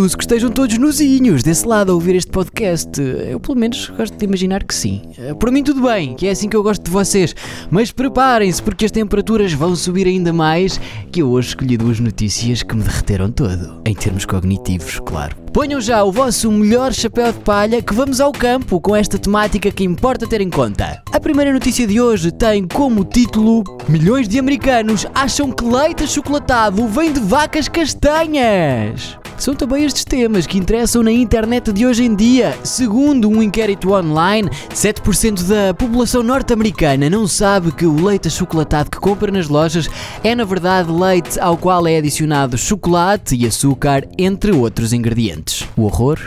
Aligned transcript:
Deduzo 0.00 0.16
que 0.16 0.24
estejam 0.24 0.50
todos 0.50 0.78
nozinhos 0.78 1.42
desse 1.42 1.66
lado 1.68 1.92
a 1.92 1.94
ouvir 1.94 2.16
este 2.16 2.30
podcast. 2.30 2.90
Eu, 2.98 3.38
pelo 3.38 3.58
menos, 3.58 3.90
gosto 3.90 4.16
de 4.16 4.24
imaginar 4.24 4.64
que 4.64 4.74
sim. 4.74 5.02
Eh, 5.18 5.34
Por 5.34 5.52
mim, 5.52 5.62
tudo 5.62 5.82
bem, 5.82 6.14
que 6.14 6.26
é 6.26 6.30
assim 6.30 6.48
que 6.48 6.56
eu 6.56 6.62
gosto 6.62 6.82
de 6.82 6.90
vocês. 6.90 7.36
Mas 7.70 7.92
preparem-se, 7.92 8.62
porque 8.62 8.86
as 8.86 8.90
temperaturas 8.90 9.52
vão 9.52 9.76
subir 9.76 10.06
ainda 10.06 10.32
mais. 10.32 10.80
Que 11.12 11.20
eu 11.20 11.28
hoje 11.28 11.48
escolhi 11.48 11.76
duas 11.76 12.00
notícias 12.00 12.62
que 12.62 12.74
me 12.74 12.82
derreteram 12.82 13.30
todo. 13.30 13.82
Em 13.84 13.92
termos 13.92 14.24
cognitivos, 14.24 14.98
claro. 15.04 15.36
Ponham 15.52 15.82
já 15.82 16.02
o 16.02 16.10
vosso 16.10 16.50
melhor 16.50 16.94
chapéu 16.94 17.30
de 17.30 17.40
palha 17.40 17.82
que 17.82 17.92
vamos 17.92 18.22
ao 18.22 18.32
campo 18.32 18.80
com 18.80 18.96
esta 18.96 19.18
temática 19.18 19.70
que 19.70 19.84
importa 19.84 20.26
ter 20.26 20.40
em 20.40 20.48
conta. 20.48 21.02
A 21.12 21.20
primeira 21.20 21.52
notícia 21.52 21.86
de 21.86 22.00
hoje 22.00 22.30
tem 22.32 22.66
como 22.66 23.04
título: 23.04 23.64
Milhões 23.86 24.26
de 24.26 24.38
americanos 24.38 25.04
acham 25.14 25.52
que 25.52 25.62
leite 25.62 26.04
achocolatado 26.04 26.88
vem 26.88 27.12
de 27.12 27.20
vacas 27.20 27.68
castanhas. 27.68 29.20
São 29.40 29.54
também 29.54 29.86
estes 29.86 30.04
temas 30.04 30.46
que 30.46 30.58
interessam 30.58 31.02
na 31.02 31.10
internet 31.10 31.72
de 31.72 31.86
hoje 31.86 32.04
em 32.04 32.14
dia. 32.14 32.54
Segundo 32.62 33.26
um 33.26 33.42
inquérito 33.42 33.90
online, 33.94 34.50
7% 34.68 35.44
da 35.44 35.72
população 35.72 36.22
norte-americana 36.22 37.08
não 37.08 37.26
sabe 37.26 37.72
que 37.72 37.86
o 37.86 38.04
leite 38.04 38.28
achocolatado 38.28 38.90
que 38.90 38.98
compra 38.98 39.32
nas 39.32 39.48
lojas 39.48 39.88
é 40.22 40.34
na 40.34 40.44
verdade 40.44 40.92
leite 40.92 41.40
ao 41.40 41.56
qual 41.56 41.86
é 41.86 41.96
adicionado 41.96 42.58
chocolate 42.58 43.34
e 43.34 43.46
açúcar, 43.46 44.06
entre 44.18 44.52
outros 44.52 44.92
ingredientes. 44.92 45.66
O 45.74 45.84
horror, 45.84 46.18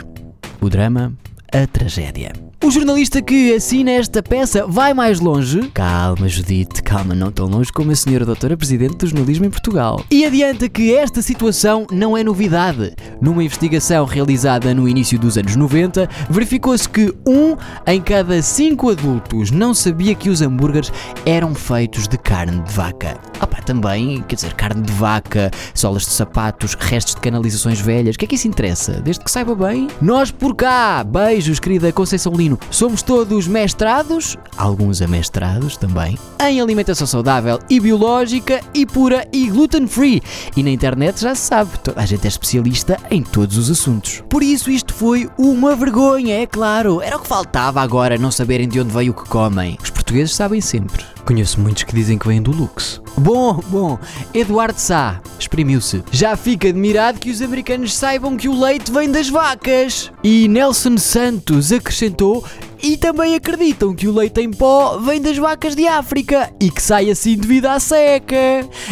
o 0.59 0.67
drama, 0.67 1.13
a 1.53 1.67
tragédia. 1.67 2.33
O 2.63 2.71
jornalista 2.71 3.21
que 3.21 3.53
assina 3.53 3.91
esta 3.91 4.23
peça 4.23 4.65
vai 4.65 4.93
mais 4.93 5.19
longe. 5.19 5.69
Calma, 5.73 6.27
Judite, 6.27 6.81
calma, 6.81 7.13
não 7.13 7.31
tão 7.31 7.45
longe 7.45 7.71
como 7.71 7.91
a 7.91 7.95
senhora 7.95 8.25
doutora 8.25 8.57
Presidente 8.57 8.95
do 8.95 9.07
Jornalismo 9.07 9.45
em 9.45 9.49
Portugal. 9.51 10.03
E 10.09 10.25
adianta 10.25 10.67
que 10.67 10.95
esta 10.95 11.21
situação 11.21 11.85
não 11.91 12.17
é 12.17 12.23
novidade. 12.23 12.95
Numa 13.21 13.43
investigação 13.43 14.05
realizada 14.05 14.73
no 14.73 14.87
início 14.87 15.19
dos 15.19 15.37
anos 15.37 15.55
90, 15.55 16.09
verificou-se 16.29 16.89
que 16.89 17.13
um 17.27 17.55
em 17.85 18.01
cada 18.01 18.41
cinco 18.41 18.89
adultos 18.89 19.51
não 19.51 19.73
sabia 19.73 20.15
que 20.15 20.29
os 20.29 20.41
hambúrgueres 20.41 20.91
eram 21.25 21.53
feitos 21.53 22.07
de 22.07 22.17
carne 22.17 22.61
de 22.61 22.73
vaca. 22.73 23.19
Opa, 23.43 23.61
também, 23.61 24.23
quer 24.25 24.35
dizer, 24.35 24.53
carne 24.53 24.81
de 24.81 24.93
vaca, 24.93 25.51
solas 25.75 26.03
de 26.03 26.11
sapatos, 26.11 26.75
restos 26.79 27.13
de 27.15 27.19
canalizações 27.19 27.77
velhas, 27.77 28.15
o 28.15 28.17
que 28.17 28.23
é 28.23 28.27
que 28.29 28.35
isso 28.35 28.47
interessa? 28.47 29.01
Desde 29.01 29.21
que 29.21 29.29
saiba 29.29 29.53
bem. 29.53 29.89
Nós 30.01 30.31
por 30.31 30.55
cá, 30.55 31.03
beijos, 31.03 31.59
querida 31.59 31.91
Conceição 31.91 32.31
Lino, 32.31 32.57
somos 32.71 33.01
todos 33.01 33.45
mestrados, 33.45 34.37
alguns 34.55 35.01
amestrados 35.01 35.75
também, 35.75 36.17
em 36.41 36.61
alimentação 36.61 37.05
saudável 37.05 37.59
e 37.69 37.81
biológica 37.81 38.61
e 38.73 38.85
pura 38.85 39.27
e 39.33 39.49
gluten 39.49 39.87
free. 39.87 40.23
E 40.55 40.63
na 40.63 40.69
internet 40.69 41.19
já 41.19 41.35
se 41.35 41.41
sabe, 41.41 41.71
a 41.97 42.05
gente 42.05 42.23
é 42.23 42.29
especialista 42.29 42.97
em 43.11 43.21
todos 43.21 43.57
os 43.57 43.69
assuntos. 43.69 44.23
Por 44.29 44.41
isso 44.41 44.71
isto 44.71 44.93
foi 44.93 45.29
uma 45.37 45.75
vergonha, 45.75 46.41
é 46.41 46.45
claro. 46.45 47.01
Era 47.01 47.17
o 47.17 47.19
que 47.19 47.27
faltava 47.27 47.81
agora 47.81 48.17
não 48.17 48.31
saberem 48.31 48.69
de 48.69 48.79
onde 48.79 48.93
veio 48.93 49.11
o 49.11 49.15
que 49.15 49.27
comem. 49.27 49.77
Os 49.83 49.89
portugueses 50.13 50.35
sabem 50.35 50.61
sempre. 50.61 51.03
Conheço 51.25 51.59
muitos 51.59 51.83
que 51.83 51.95
dizem 51.95 52.19
que 52.19 52.27
vêm 52.27 52.41
do 52.41 52.51
Lux. 52.51 53.01
Bom, 53.17 53.59
bom, 53.69 53.97
Eduardo 54.33 54.79
Sá 54.79 55.19
exprimiu-se. 55.39 56.03
Já 56.11 56.35
fica 56.35 56.69
admirado 56.69 57.19
que 57.19 57.31
os 57.31 57.41
americanos 57.41 57.93
saibam 57.93 58.37
que 58.37 58.47
o 58.47 58.59
leite 58.59 58.91
vem 58.91 59.11
das 59.11 59.29
vacas. 59.29 60.11
E 60.23 60.47
Nelson 60.47 60.97
Santos 60.97 61.71
acrescentou. 61.71 62.45
E 62.85 62.97
também 62.97 63.33
acreditam 63.33 63.95
que 63.95 64.09
o 64.09 64.13
leite 64.13 64.41
em 64.41 64.51
pó 64.51 64.97
vem 64.97 65.21
das 65.21 65.37
vacas 65.37 65.73
de 65.73 65.87
África 65.87 66.51
e 66.59 66.69
que 66.69 66.81
sai 66.81 67.09
assim 67.09 67.37
devido 67.37 67.67
à 67.67 67.79
seca. 67.79 68.35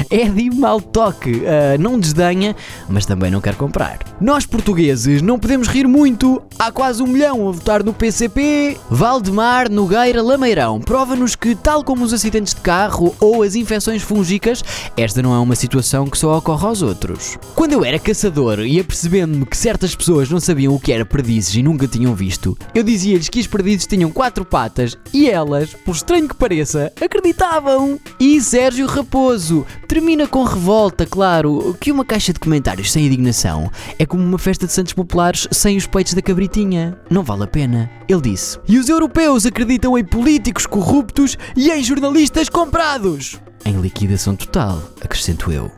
É 0.10 0.30
de 0.30 0.50
mal 0.50 0.80
toque, 0.80 1.44
ah, 1.46 1.78
não 1.78 2.00
desdenha, 2.00 2.56
mas 2.88 3.06
também 3.06 3.30
não 3.30 3.42
quer 3.42 3.56
comprar. 3.56 4.00
Nós 4.22 4.46
portugueses 4.46 5.22
não 5.22 5.38
podemos 5.38 5.68
rir 5.68 5.90
muito. 5.90 6.42
Há 6.58 6.72
quase 6.72 7.04
um 7.04 7.08
milhão 7.08 7.50
a 7.50 7.52
votar 7.52 7.84
no 7.84 7.94
PCP. 7.94 8.78
Valdemar 8.90 9.70
Nogueira 9.70 10.24
Lameirão 10.24 10.80
prova-nos 10.80 11.36
que, 11.36 11.54
tal 11.54 11.84
como 11.84 12.06
os 12.06 12.14
acidentes 12.14 12.54
de 12.54 12.62
carro 12.62 13.14
ou 13.20 13.44
as 13.44 13.56
infecções 13.56 14.02
fúngicas, 14.02 14.64
esta 14.96 15.22
não 15.22 15.36
é 15.36 15.40
uma 15.40 15.56
situação 15.56 16.08
que 16.08 16.18
só 16.18 16.38
ocorre 16.38 16.66
aos 16.66 16.82
outros. 16.82 17.38
Quando 17.56 17.74
eu 17.74 17.84
era 17.84 18.00
caçador 18.00 18.60
e 18.62 18.80
apercebendo-me 18.80 19.46
que 19.46 19.58
certas 19.58 19.94
pessoas 19.94 20.30
não 20.30 20.40
sabiam 20.40 20.74
o 20.74 20.80
que 20.80 20.94
era 20.94 21.06
perdizes 21.06 21.56
e 21.56 21.62
nunca 21.62 21.90
tinham 21.90 22.16
visto, 22.16 22.58
eu 22.74 22.84
dizia-lhes 22.84 23.28
que 23.28 23.42
as 23.42 23.48
perdizes 23.48 23.81
tinham 23.88 24.12
quatro 24.12 24.44
patas 24.46 24.98
e 25.14 25.30
elas, 25.30 25.74
por 25.74 25.96
estranho 25.96 26.28
que 26.28 26.36
pareça, 26.36 26.92
acreditavam. 27.02 28.00
E 28.20 28.40
Sérgio 28.42 28.88
Raposo 28.88 29.66
termina 29.88 30.28
com 30.28 30.44
revolta, 30.44 31.06
claro, 31.06 31.76
que 31.80 31.92
uma 31.92 32.06
caixa 32.06 32.34
de 32.34 32.40
comentários 32.40 32.92
sem 32.92 33.06
indignação 33.06 33.70
é 33.98 34.06
como 34.06 34.24
uma 34.24 34.38
festa 34.38 34.66
de 34.66 34.74
santos 34.74 34.94
populares 34.94 35.48
sem 35.52 35.78
os 35.78 35.88
peitos 35.88 36.14
da 36.14 36.22
cabritinha. 36.22 36.98
Não 37.10 37.24
vale 37.24 37.44
a 37.44 37.48
pena. 37.48 37.90
Ele 38.08 38.22
disse: 38.22 38.60
E 38.68 38.78
os 38.78 38.90
europeus 38.90 39.46
acreditam 39.46 39.98
em 39.98 40.04
políticos 40.04 40.66
corruptos 40.66 41.38
e 41.56 41.70
em 41.70 41.84
jornalistas 41.84 42.50
comprados. 42.50 43.40
Em 43.66 43.80
liquidação 43.80 44.36
total, 44.36 44.82
acrescento 45.02 45.52
eu. 45.52 45.72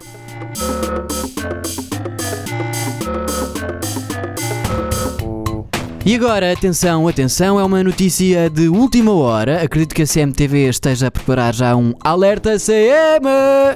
E 6.05 6.15
agora, 6.15 6.51
atenção, 6.51 7.07
atenção, 7.07 7.57
é 7.57 7.63
uma 7.63 7.81
notícia 7.81 8.49
de 8.49 8.67
última 8.67 9.13
hora. 9.13 9.63
Acredito 9.63 9.95
que 9.95 10.01
a 10.01 10.05
CMTV 10.05 10.67
esteja 10.67 11.07
a 11.07 11.11
preparar 11.11 11.55
já 11.55 11.77
um 11.77 11.93
alerta 12.03 12.57
CM 12.59 13.25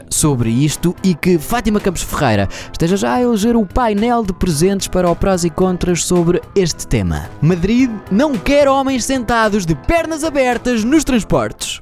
sobre 0.10 0.50
isto 0.50 0.94
e 1.02 1.16
que 1.16 1.38
Fátima 1.38 1.80
Campos 1.80 2.02
Ferreira 2.04 2.50
esteja 2.70 2.98
já 2.98 3.14
a 3.14 3.22
eleger 3.22 3.56
o 3.56 3.66
painel 3.66 4.26
de 4.26 4.34
presentes 4.34 4.90
para 4.90 5.10
o 5.10 5.16
prós 5.16 5.46
e 5.46 5.50
contras 5.50 6.04
sobre 6.04 6.42
este 6.54 6.86
tema. 6.86 7.30
Madrid 7.42 7.90
não 8.12 8.34
quer 8.34 8.68
homens 8.68 9.06
sentados 9.06 9.66
de 9.66 9.74
pernas 9.74 10.26
abertas 10.26 10.84
nos 10.84 11.06
transportes. 11.06 11.82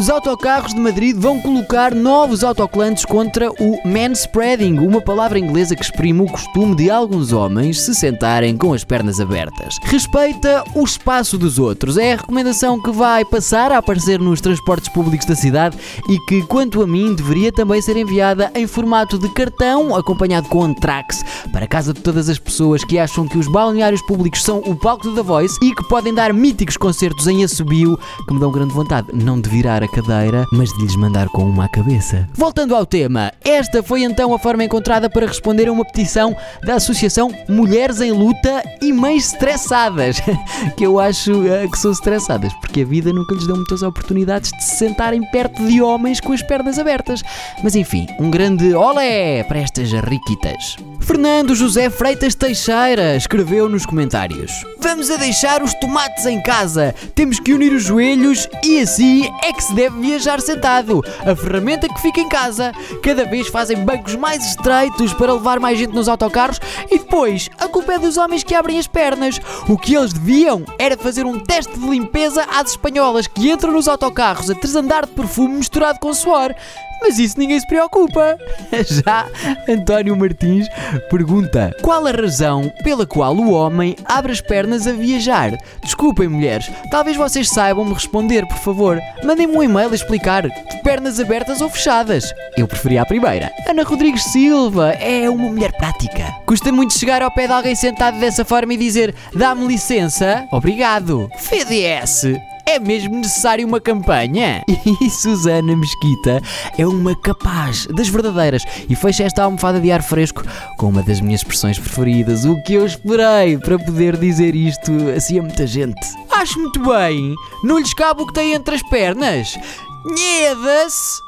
Os 0.00 0.08
autocarros 0.08 0.72
de 0.72 0.80
Madrid 0.80 1.14
vão 1.14 1.38
colocar 1.42 1.94
novos 1.94 2.42
autocolantes 2.42 3.04
contra 3.04 3.50
o 3.50 3.86
manspreading, 3.86 4.78
uma 4.78 4.98
palavra 4.98 5.38
inglesa 5.38 5.76
que 5.76 5.82
exprime 5.82 6.22
o 6.22 6.26
costume 6.26 6.74
de 6.74 6.90
alguns 6.90 7.32
homens 7.32 7.82
se 7.82 7.94
sentarem 7.94 8.56
com 8.56 8.72
as 8.72 8.82
pernas 8.82 9.20
abertas. 9.20 9.76
Respeita 9.82 10.64
o 10.74 10.84
espaço 10.84 11.36
dos 11.36 11.58
outros. 11.58 11.98
É 11.98 12.14
a 12.14 12.16
recomendação 12.16 12.80
que 12.80 12.90
vai 12.90 13.26
passar 13.26 13.70
a 13.70 13.76
aparecer 13.76 14.18
nos 14.18 14.40
transportes 14.40 14.88
públicos 14.88 15.26
da 15.26 15.36
cidade 15.36 15.76
e 16.08 16.18
que, 16.20 16.40
quanto 16.46 16.80
a 16.80 16.86
mim, 16.86 17.14
deveria 17.14 17.52
também 17.52 17.82
ser 17.82 17.98
enviada 17.98 18.50
em 18.54 18.66
formato 18.66 19.18
de 19.18 19.28
cartão, 19.34 19.94
acompanhado 19.94 20.48
com 20.48 20.62
Antrax, 20.62 21.22
para 21.52 21.66
casa 21.66 21.92
de 21.92 22.00
todas 22.00 22.30
as 22.30 22.38
pessoas 22.38 22.82
que 22.82 22.98
acham 22.98 23.28
que 23.28 23.36
os 23.36 23.48
balneários 23.48 24.00
públicos 24.00 24.42
são 24.42 24.60
o 24.60 24.74
palco 24.74 25.14
The 25.14 25.22
Voice 25.22 25.58
e 25.62 25.74
que 25.74 25.86
podem 25.90 26.14
dar 26.14 26.32
míticos 26.32 26.78
concertos 26.78 27.26
em 27.26 27.44
assobio 27.44 27.98
que 28.26 28.32
me 28.32 28.40
dão 28.40 28.50
grande 28.50 28.72
vontade, 28.72 29.08
não 29.12 29.38
de 29.38 29.50
virar 29.50 29.82
a 29.82 29.89
cadeira, 29.90 30.46
mas 30.52 30.70
de 30.70 30.82
lhes 30.82 30.96
mandar 30.96 31.28
com 31.28 31.42
uma 31.42 31.64
à 31.64 31.68
cabeça. 31.68 32.28
Voltando 32.34 32.74
ao 32.74 32.86
tema, 32.86 33.32
esta 33.44 33.82
foi 33.82 34.02
então 34.02 34.32
a 34.32 34.38
forma 34.38 34.64
encontrada 34.64 35.10
para 35.10 35.26
responder 35.26 35.68
a 35.68 35.72
uma 35.72 35.84
petição 35.84 36.36
da 36.64 36.74
Associação 36.74 37.30
Mulheres 37.48 38.00
em 38.00 38.12
Luta 38.12 38.62
e 38.80 38.92
Mães 38.92 39.32
Estressadas, 39.32 40.20
que 40.76 40.84
eu 40.86 40.98
acho 40.98 41.46
eh, 41.46 41.66
que 41.66 41.78
são 41.78 41.90
estressadas, 41.90 42.52
porque 42.54 42.82
a 42.82 42.84
vida 42.84 43.12
nunca 43.12 43.34
lhes 43.34 43.46
deu 43.46 43.56
muitas 43.56 43.82
oportunidades 43.82 44.50
de 44.52 44.62
se 44.62 44.76
sentarem 44.76 45.22
perto 45.30 45.66
de 45.66 45.82
homens 45.82 46.20
com 46.20 46.32
as 46.32 46.42
pernas 46.42 46.78
abertas. 46.78 47.22
Mas 47.62 47.74
enfim, 47.74 48.06
um 48.18 48.30
grande 48.30 48.74
olé 48.74 49.42
para 49.44 49.58
estas 49.58 49.90
riquitas. 49.92 50.76
Fernando 51.00 51.54
José 51.54 51.90
Freitas 51.90 52.34
Teixeira 52.34 53.16
escreveu 53.16 53.68
nos 53.68 53.84
comentários: 53.84 54.64
Vamos 54.80 55.10
a 55.10 55.16
deixar 55.16 55.62
os 55.62 55.74
tomates 55.74 56.26
em 56.26 56.40
casa, 56.42 56.94
temos 57.14 57.40
que 57.40 57.52
unir 57.52 57.72
os 57.72 57.84
joelhos 57.84 58.48
e 58.64 58.80
assim 58.80 59.28
é 59.42 59.52
que 59.52 59.62
se 59.62 59.74
deve 59.80 59.98
viajar 59.98 60.42
sentado. 60.42 61.02
A 61.24 61.34
ferramenta 61.34 61.88
que 61.88 62.02
fica 62.02 62.20
em 62.20 62.28
casa. 62.28 62.70
Cada 63.02 63.24
vez 63.24 63.48
fazem 63.48 63.82
bancos 63.82 64.14
mais 64.14 64.44
estreitos 64.44 65.14
para 65.14 65.32
levar 65.32 65.58
mais 65.58 65.78
gente 65.78 65.94
nos 65.94 66.06
autocarros 66.06 66.60
e 66.90 66.98
depois 66.98 67.48
a 67.58 67.66
culpa 67.66 67.94
é 67.94 67.98
dos 67.98 68.18
homens 68.18 68.44
que 68.44 68.54
abrem 68.54 68.78
as 68.78 68.86
pernas. 68.86 69.40
O 69.66 69.78
que 69.78 69.94
eles 69.94 70.12
deviam 70.12 70.64
era 70.78 70.98
fazer 70.98 71.24
um 71.24 71.38
teste 71.38 71.78
de 71.78 71.88
limpeza 71.88 72.44
às 72.52 72.72
espanholas 72.72 73.26
que 73.26 73.50
entram 73.50 73.72
nos 73.72 73.88
autocarros 73.88 74.50
a 74.50 74.54
tresandar 74.54 75.06
de 75.06 75.12
perfume 75.12 75.56
misturado 75.56 75.98
com 75.98 76.12
suor. 76.12 76.54
Mas 77.00 77.18
isso 77.18 77.38
ninguém 77.38 77.58
se 77.58 77.66
preocupa. 77.66 78.38
Já 78.86 79.26
António 79.68 80.16
Martins 80.16 80.68
pergunta: 81.08 81.74
Qual 81.82 82.06
a 82.06 82.10
razão 82.10 82.70
pela 82.84 83.06
qual 83.06 83.34
o 83.34 83.52
homem 83.52 83.96
abre 84.04 84.32
as 84.32 84.40
pernas 84.40 84.86
a 84.86 84.92
viajar? 84.92 85.56
Desculpem, 85.82 86.28
mulheres, 86.28 86.70
talvez 86.90 87.16
vocês 87.16 87.48
saibam 87.48 87.84
me 87.84 87.94
responder, 87.94 88.46
por 88.46 88.58
favor. 88.58 89.00
Mandem-me 89.24 89.56
um 89.56 89.62
e-mail 89.70 89.90
a 89.90 89.94
explicar 89.94 90.42
de 90.42 90.82
pernas 90.82 91.20
abertas 91.20 91.60
ou 91.60 91.70
fechadas. 91.70 92.34
Eu 92.56 92.66
preferia 92.66 93.02
a 93.02 93.06
primeira. 93.06 93.50
Ana 93.68 93.84
Rodrigues 93.84 94.24
Silva 94.24 94.90
é 94.90 95.30
uma 95.30 95.48
mulher 95.48 95.72
prática. 95.72 96.26
Custa 96.44 96.72
muito 96.72 96.92
chegar 96.98 97.22
ao 97.22 97.30
pé 97.30 97.46
de 97.46 97.52
alguém 97.52 97.74
sentado 97.76 98.18
dessa 98.18 98.44
forma 98.44 98.74
e 98.74 98.76
dizer: 98.76 99.14
Dá-me 99.32 99.66
licença? 99.66 100.46
Obrigado. 100.50 101.30
FDS. 101.38 102.24
É 102.66 102.78
mesmo 102.78 103.16
necessário 103.16 103.66
uma 103.66 103.80
campanha? 103.80 104.62
E 105.00 105.10
Susana 105.10 105.76
Mesquita 105.76 106.40
é 106.76 106.86
uma 106.86 107.16
capaz 107.16 107.86
das 107.86 108.08
verdadeiras 108.08 108.64
e 108.88 108.94
fecha 108.94 109.24
esta 109.24 109.44
almofada 109.44 109.80
de 109.80 109.90
ar 109.90 110.02
fresco 110.02 110.44
com 110.76 110.88
uma 110.88 111.02
das 111.02 111.20
minhas 111.20 111.40
expressões 111.40 111.78
preferidas. 111.78 112.44
O 112.44 112.60
que 112.62 112.74
eu 112.74 112.84
esperei 112.84 113.56
para 113.56 113.78
poder 113.78 114.16
dizer 114.16 114.54
isto 114.54 114.92
assim 115.16 115.38
a 115.38 115.42
muita 115.42 115.66
gente. 115.66 116.00
Acho 116.40 116.58
muito 116.58 116.80
bem. 116.80 117.34
Não 117.62 117.78
lhes 117.78 117.92
cabe 117.92 118.22
o 118.22 118.26
que 118.26 118.32
tem 118.32 118.54
entre 118.54 118.74
as 118.74 118.82
pernas. 118.88 119.58
Nhedas! 120.06 121.20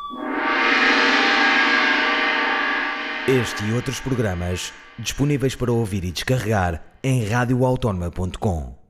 Este 3.29 3.63
e 3.63 3.75
outros 3.75 4.01
programas 4.01 4.73
disponíveis 4.99 5.55
para 5.55 5.71
ouvir 5.71 6.03
e 6.05 6.11
descarregar 6.11 6.83
em 7.05 7.27
radioautónoma.com. 7.27 8.82